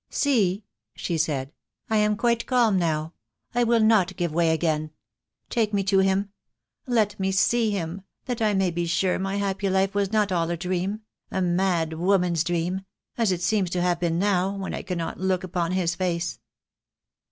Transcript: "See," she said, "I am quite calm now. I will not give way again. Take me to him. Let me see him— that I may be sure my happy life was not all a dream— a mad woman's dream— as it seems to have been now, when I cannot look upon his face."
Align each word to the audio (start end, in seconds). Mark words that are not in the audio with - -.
"See," 0.09 0.63
she 0.95 1.15
said, 1.15 1.53
"I 1.87 1.97
am 1.97 2.17
quite 2.17 2.47
calm 2.47 2.79
now. 2.79 3.13
I 3.53 3.63
will 3.63 3.79
not 3.79 4.15
give 4.17 4.33
way 4.33 4.49
again. 4.49 4.89
Take 5.47 5.75
me 5.75 5.83
to 5.83 5.99
him. 5.99 6.31
Let 6.87 7.19
me 7.19 7.31
see 7.31 7.69
him— 7.69 8.01
that 8.25 8.41
I 8.41 8.55
may 8.55 8.71
be 8.71 8.87
sure 8.87 9.19
my 9.19 9.35
happy 9.35 9.69
life 9.69 9.93
was 9.93 10.11
not 10.11 10.31
all 10.31 10.49
a 10.49 10.57
dream— 10.57 11.01
a 11.29 11.39
mad 11.39 11.93
woman's 11.93 12.43
dream— 12.43 12.81
as 13.19 13.31
it 13.31 13.43
seems 13.43 13.69
to 13.69 13.81
have 13.83 13.99
been 13.99 14.17
now, 14.17 14.55
when 14.55 14.73
I 14.73 14.81
cannot 14.81 15.19
look 15.19 15.43
upon 15.43 15.73
his 15.73 15.93
face." 15.93 16.39